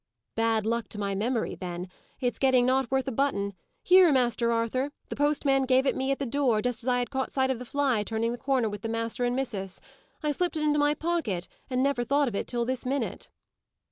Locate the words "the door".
6.17-6.59